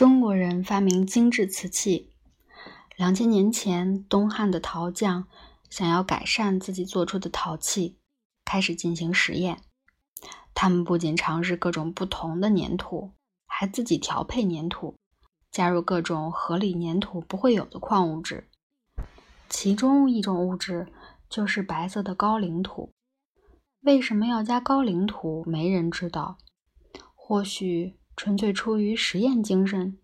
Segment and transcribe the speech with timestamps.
[0.00, 2.14] 中国人发明精致瓷器。
[2.96, 5.26] 两千年前，东汉的陶匠
[5.68, 7.98] 想要改善自己做出的陶器，
[8.42, 9.60] 开始进行实验。
[10.54, 13.10] 他们不仅尝试各种不同的粘土，
[13.46, 14.94] 还自己调配粘土，
[15.50, 18.48] 加入各种合理粘土不会有的矿物质。
[19.50, 20.90] 其中一种物质
[21.28, 22.90] 就是白色的高岭土。
[23.82, 25.44] 为什么要加高岭土？
[25.46, 26.38] 没人知道。
[27.14, 29.96] 或许纯粹出于实验精神，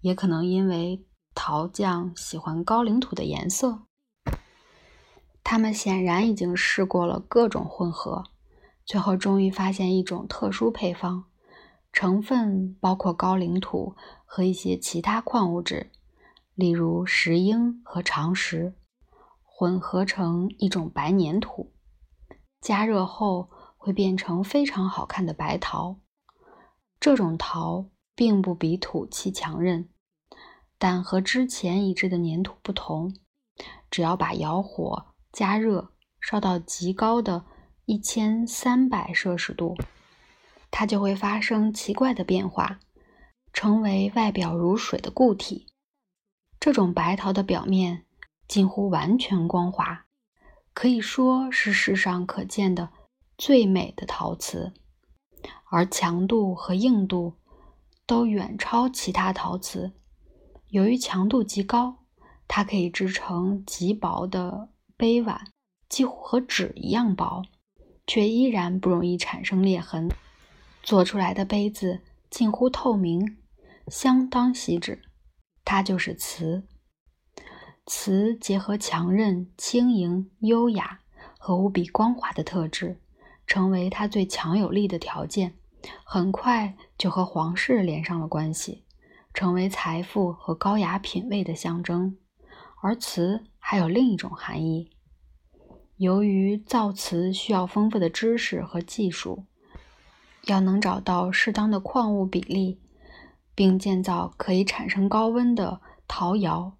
[0.00, 3.82] 也可能因为陶匠喜欢高岭土的颜色。
[5.44, 8.24] 他们显然已经试过了各种混合，
[8.86, 11.26] 最后终于发现一种特殊配方，
[11.92, 15.90] 成分包括高岭土和一些其他矿物质，
[16.54, 18.74] 例如石英和长石，
[19.42, 21.74] 混合成一种白粘土。
[22.62, 25.98] 加热后会变成非常好看的白陶。
[27.00, 29.88] 这种陶并不比土器强韧，
[30.78, 33.16] 但和之前已知的粘土不同，
[33.90, 37.46] 只要把窑火加热，烧到极高的
[37.86, 39.74] 一千三百摄氏度，
[40.70, 42.78] 它就会发生奇怪的变化，
[43.54, 45.66] 成为外表如水的固体。
[46.60, 48.04] 这种白陶的表面
[48.46, 50.04] 近乎完全光滑，
[50.74, 52.90] 可以说是世上可见的
[53.38, 54.74] 最美的陶瓷。
[55.70, 57.34] 而强度和硬度
[58.06, 59.92] 都远超其他陶瓷。
[60.68, 61.96] 由于强度极高，
[62.46, 65.46] 它可以制成极薄的杯碗，
[65.88, 67.42] 几乎和纸一样薄，
[68.06, 70.08] 却依然不容易产生裂痕。
[70.82, 73.36] 做出来的杯子近乎透明，
[73.88, 75.02] 相当细致。
[75.64, 76.64] 它就是瓷。
[77.86, 81.00] 瓷结合强韧、轻盈、优雅
[81.38, 83.00] 和无比光滑的特质，
[83.50, 85.56] 成为它最强有力的条件。
[86.04, 88.84] 很快就和皇室连上了关系，
[89.34, 92.16] 成为财富和高雅品味的象征。
[92.80, 94.92] 而瓷还有另一种含义：
[95.96, 99.46] 由于造瓷需要丰富的知识和技术，
[100.44, 102.80] 要能找到适当的矿物比例，
[103.56, 106.76] 并建造可以产生高温的陶窑，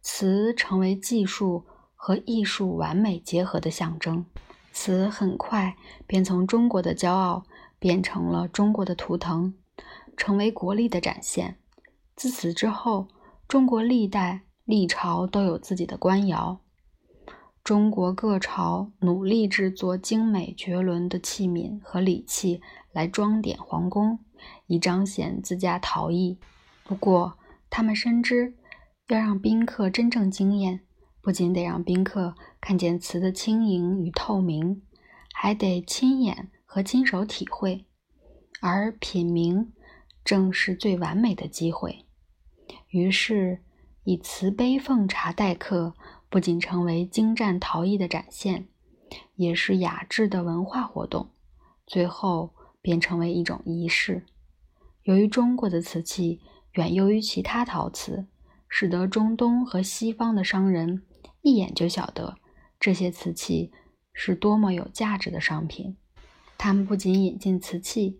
[0.00, 4.24] 瓷成为技术和艺术完美结合的象征。
[4.72, 7.44] 此很快便从中国的骄傲。
[7.82, 9.54] 变成了中国的图腾，
[10.16, 11.58] 成为国力的展现。
[12.14, 13.08] 自此之后，
[13.48, 16.60] 中国历代历朝都有自己的官窑。
[17.64, 22.62] 中国各朝努力制作精美绝伦的器皿和礼器
[22.92, 24.20] 来装点皇宫，
[24.68, 26.38] 以彰显自家陶艺。
[26.84, 27.36] 不过，
[27.68, 28.54] 他们深知，
[29.08, 30.82] 要让宾客真正惊艳，
[31.22, 34.82] 不仅得让宾客看见瓷的轻盈与透明，
[35.32, 36.50] 还得亲眼。
[36.74, 37.84] 和亲手体会，
[38.62, 39.70] 而品茗
[40.24, 42.06] 正是最完美的机会。
[42.88, 43.60] 于是，
[44.04, 45.92] 以瓷杯奉茶待客，
[46.30, 48.68] 不仅成为精湛陶艺的展现，
[49.34, 51.28] 也是雅致的文化活动。
[51.86, 54.24] 最后，便成为一种仪式。
[55.02, 56.40] 由于中国的瓷器
[56.72, 58.26] 远优于其他陶瓷，
[58.66, 61.02] 使得中东和西方的商人
[61.42, 62.36] 一眼就晓得
[62.80, 63.70] 这些瓷器
[64.12, 65.96] 是多么有价值的商品。
[66.56, 68.16] 他们不仅引进瓷器，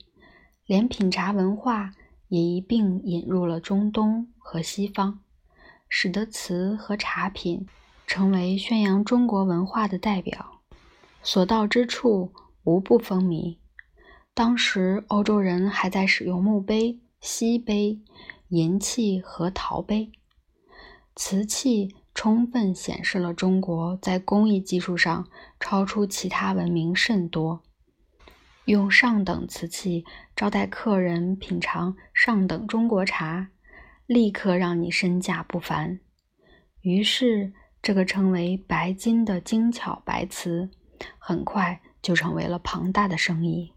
[0.67, 1.93] 连品茶文化
[2.29, 5.21] 也一并引入了中东和西方，
[5.89, 7.67] 使得瓷和茶品
[8.07, 10.61] 成为宣扬中国文化的代表，
[11.23, 12.33] 所到之处
[12.65, 13.59] 无不风靡。
[14.35, 18.01] 当时欧洲人还在使用墓碑、锡杯、
[18.49, 20.11] 银器和陶杯，
[21.15, 25.27] 瓷器充分显示了中国在工艺技术上
[25.59, 27.63] 超出其他文明甚多。
[28.67, 30.05] 用上等瓷器
[30.37, 33.49] 招待客人品尝上等中国茶，
[34.07, 35.99] 立刻让你身价不凡。
[36.83, 37.53] 于是，
[37.83, 40.71] 这个称为“白金”的精巧白瓷，
[41.19, 43.73] 很快就成为了庞大的生意。